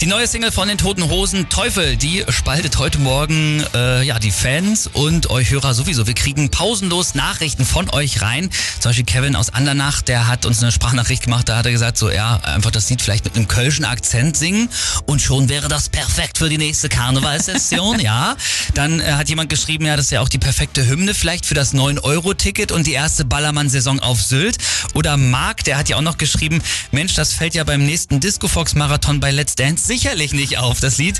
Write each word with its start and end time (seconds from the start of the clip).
Die 0.00 0.06
neue 0.06 0.26
Single 0.26 0.50
von 0.50 0.66
den 0.66 0.78
Toten 0.78 1.10
Hosen, 1.10 1.50
Teufel, 1.50 1.94
die 1.94 2.24
spaltet 2.30 2.78
heute 2.78 2.98
Morgen 2.98 3.62
äh, 3.74 4.02
ja 4.02 4.18
die 4.18 4.30
Fans 4.30 4.86
und 4.90 5.28
euch 5.28 5.50
Hörer 5.50 5.74
sowieso. 5.74 6.06
Wir 6.06 6.14
kriegen 6.14 6.50
pausenlos 6.50 7.14
Nachrichten 7.14 7.66
von 7.66 7.90
euch 7.90 8.22
rein. 8.22 8.48
Zum 8.78 8.88
Beispiel 8.88 9.04
Kevin 9.04 9.36
aus 9.36 9.50
Andernach, 9.50 10.00
der 10.00 10.26
hat 10.26 10.46
uns 10.46 10.62
eine 10.62 10.72
Sprachnachricht 10.72 11.24
gemacht, 11.24 11.50
da 11.50 11.58
hat 11.58 11.66
er 11.66 11.72
gesagt, 11.72 11.98
so 11.98 12.10
ja, 12.10 12.36
einfach 12.36 12.70
das 12.70 12.88
Lied 12.88 13.02
vielleicht 13.02 13.26
mit 13.26 13.36
einem 13.36 13.46
kölschen 13.46 13.84
Akzent 13.84 14.38
singen 14.38 14.70
und 15.04 15.20
schon 15.20 15.50
wäre 15.50 15.68
das 15.68 15.90
perfekt 15.90 16.38
für 16.38 16.48
die 16.48 16.56
nächste 16.56 16.88
Karnevalssession, 16.88 18.00
ja. 18.00 18.36
Dann 18.72 19.00
äh, 19.00 19.12
hat 19.12 19.28
jemand 19.28 19.50
geschrieben, 19.50 19.84
ja, 19.84 19.96
das 19.96 20.06
ist 20.06 20.12
ja 20.12 20.22
auch 20.22 20.30
die 20.30 20.38
perfekte 20.38 20.86
Hymne 20.86 21.12
vielleicht 21.12 21.44
für 21.44 21.54
das 21.54 21.74
9-Euro-Ticket 21.74 22.72
und 22.72 22.86
die 22.86 22.92
erste 22.92 23.26
Ballermann-Saison 23.26 24.00
auf 24.00 24.22
Sylt. 24.22 24.56
Oder 24.94 25.18
Marc, 25.18 25.64
der 25.64 25.76
hat 25.76 25.90
ja 25.90 25.96
auch 25.96 26.00
noch 26.00 26.16
geschrieben, 26.16 26.62
Mensch, 26.90 27.12
das 27.12 27.34
fällt 27.34 27.54
ja 27.54 27.64
beim 27.64 27.84
nächsten 27.84 28.18
Disco 28.18 28.48
Fox 28.48 28.74
Marathon 28.74 29.20
bei 29.20 29.30
Let's 29.30 29.56
Dance 29.56 29.89
sicherlich 29.90 30.32
nicht 30.32 30.56
auf, 30.58 30.78
das 30.78 30.98
Lied. 30.98 31.18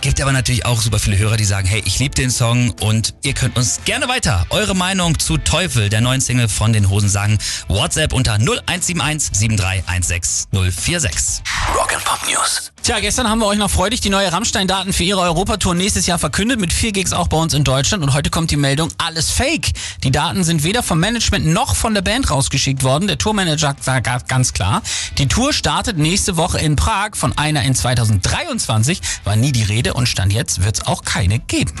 Gibt 0.00 0.18
aber 0.22 0.32
natürlich 0.32 0.64
auch 0.64 0.80
super 0.80 0.98
viele 0.98 1.18
Hörer, 1.18 1.36
die 1.36 1.44
sagen, 1.44 1.68
hey, 1.68 1.82
ich 1.84 1.98
liebe 1.98 2.14
den 2.14 2.30
Song 2.30 2.70
und 2.80 3.12
ihr 3.22 3.34
könnt 3.34 3.54
uns 3.58 3.80
gerne 3.84 4.08
weiter 4.08 4.46
eure 4.48 4.74
Meinung 4.74 5.18
zu 5.18 5.36
Teufel, 5.36 5.90
der 5.90 6.00
neuen 6.00 6.22
Single 6.22 6.48
von 6.48 6.72
den 6.72 6.88
Hosen 6.88 7.10
sagen. 7.10 7.36
WhatsApp 7.68 8.14
unter 8.14 8.38
0171 8.38 9.36
7316 9.36 10.48
046. 10.52 11.42
Rock'n'Pop 11.74 12.30
News. 12.30 12.72
Tja, 12.88 13.00
gestern 13.00 13.28
haben 13.28 13.40
wir 13.40 13.46
euch 13.46 13.58
noch 13.58 13.70
freudig 13.70 14.00
die 14.00 14.08
neue 14.08 14.32
Rammstein-Daten 14.32 14.94
für 14.94 15.02
ihre 15.02 15.20
Europatour 15.20 15.74
nächstes 15.74 16.06
Jahr 16.06 16.18
verkündet, 16.18 16.58
mit 16.58 16.72
vier 16.72 16.90
Gigs 16.90 17.12
auch 17.12 17.28
bei 17.28 17.36
uns 17.36 17.52
in 17.52 17.62
Deutschland. 17.62 18.02
Und 18.02 18.14
heute 18.14 18.30
kommt 18.30 18.50
die 18.50 18.56
Meldung, 18.56 18.88
alles 18.96 19.30
fake. 19.30 19.72
Die 20.04 20.10
Daten 20.10 20.42
sind 20.42 20.64
weder 20.64 20.82
vom 20.82 20.98
Management 20.98 21.44
noch 21.44 21.76
von 21.76 21.92
der 21.92 22.00
Band 22.00 22.30
rausgeschickt 22.30 22.84
worden. 22.84 23.06
Der 23.06 23.18
Tourmanager 23.18 23.76
sagt 23.78 24.28
ganz 24.28 24.54
klar, 24.54 24.80
die 25.18 25.28
Tour 25.28 25.52
startet 25.52 25.98
nächste 25.98 26.38
Woche 26.38 26.60
in 26.60 26.76
Prag. 26.76 27.10
Von 27.12 27.36
einer 27.36 27.62
in 27.62 27.74
2023 27.74 29.02
war 29.24 29.36
nie 29.36 29.52
die 29.52 29.64
Rede 29.64 29.92
und 29.92 30.08
Stand 30.08 30.32
jetzt 30.32 30.64
wird 30.64 30.76
es 30.76 30.86
auch 30.86 31.02
keine 31.02 31.40
geben. 31.40 31.74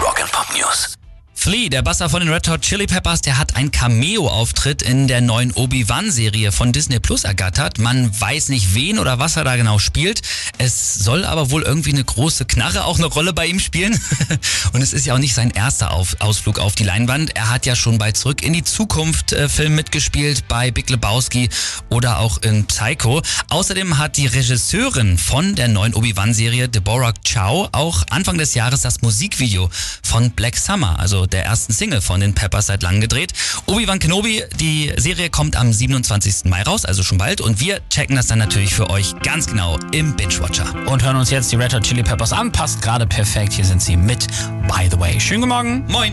Rock'n'Pop 0.00 0.58
News. 0.58 0.94
Flea, 1.44 1.68
der 1.68 1.82
Basser 1.82 2.08
von 2.08 2.20
den 2.20 2.32
Red 2.32 2.48
Hot 2.48 2.62
Chili 2.62 2.86
Peppers, 2.86 3.20
der 3.20 3.36
hat 3.36 3.54
einen 3.54 3.70
Cameo-Auftritt 3.70 4.80
in 4.80 5.08
der 5.08 5.20
neuen 5.20 5.52
Obi-Wan-Serie 5.52 6.52
von 6.52 6.72
Disney 6.72 7.00
Plus 7.00 7.24
ergattert. 7.24 7.78
Man 7.78 8.18
weiß 8.18 8.48
nicht 8.48 8.74
wen 8.74 8.98
oder 8.98 9.18
was 9.18 9.36
er 9.36 9.44
da 9.44 9.56
genau 9.56 9.78
spielt. 9.78 10.22
Es 10.56 10.94
soll 10.94 11.26
aber 11.26 11.50
wohl 11.50 11.60
irgendwie 11.60 11.90
eine 11.90 12.02
große 12.02 12.46
Knarre 12.46 12.86
auch 12.86 12.96
eine 12.96 13.08
Rolle 13.08 13.34
bei 13.34 13.44
ihm 13.44 13.60
spielen. 13.60 13.92
Und 14.72 14.80
es 14.80 14.94
ist 14.94 15.04
ja 15.04 15.12
auch 15.12 15.18
nicht 15.18 15.34
sein 15.34 15.50
erster 15.50 15.90
auf 15.90 16.16
Ausflug 16.20 16.58
auf 16.58 16.76
die 16.76 16.84
Leinwand. 16.84 17.36
Er 17.36 17.50
hat 17.50 17.66
ja 17.66 17.76
schon 17.76 17.98
bei 17.98 18.12
Zurück 18.12 18.42
in 18.42 18.54
die 18.54 18.64
Zukunft 18.64 19.34
äh, 19.34 19.50
Film 19.50 19.74
mitgespielt, 19.74 20.48
bei 20.48 20.70
Big 20.70 20.88
Lebowski 20.88 21.50
oder 21.90 22.20
auch 22.20 22.38
in 22.38 22.64
Psycho. 22.64 23.20
Außerdem 23.50 23.98
hat 23.98 24.16
die 24.16 24.28
Regisseurin 24.28 25.18
von 25.18 25.54
der 25.54 25.68
neuen 25.68 25.92
Obi-Wan-Serie, 25.92 26.70
Deborah 26.70 27.12
Chow, 27.30 27.68
auch 27.72 28.02
Anfang 28.08 28.38
des 28.38 28.54
Jahres 28.54 28.80
das 28.80 29.02
Musikvideo 29.02 29.68
von 30.02 30.30
Black 30.30 30.56
Summer, 30.56 30.98
also 30.98 31.26
der 31.34 31.44
ersten 31.44 31.72
Single 31.72 32.00
von 32.00 32.20
den 32.20 32.34
Peppers 32.34 32.66
seit 32.66 32.82
langem 32.82 33.00
gedreht. 33.00 33.32
Obi-Wan 33.66 33.98
Kenobi, 33.98 34.42
die 34.60 34.92
Serie 34.96 35.30
kommt 35.30 35.56
am 35.56 35.72
27. 35.72 36.44
Mai 36.44 36.62
raus, 36.62 36.84
also 36.84 37.02
schon 37.02 37.18
bald. 37.18 37.40
Und 37.40 37.60
wir 37.60 37.80
checken 37.90 38.16
das 38.16 38.28
dann 38.28 38.38
natürlich 38.38 38.74
für 38.74 38.88
euch 38.88 39.14
ganz 39.22 39.46
genau 39.46 39.78
im 39.92 40.14
Binge 40.16 40.38
Watcher. 40.40 40.66
Und 40.86 41.02
hören 41.02 41.16
uns 41.16 41.30
jetzt 41.30 41.50
die 41.52 41.56
Red 41.56 41.74
Hot 41.74 41.82
Chili 41.82 42.02
Peppers 42.02 42.32
an. 42.32 42.52
Passt 42.52 42.80
gerade 42.80 43.06
perfekt. 43.06 43.52
Hier 43.52 43.64
sind 43.64 43.82
sie 43.82 43.96
mit 43.96 44.26
By 44.68 44.88
the 44.90 44.98
Way. 44.98 45.18
Schönen 45.20 45.40
guten 45.40 45.52
Morgen. 45.52 45.84
Moin. 45.88 46.12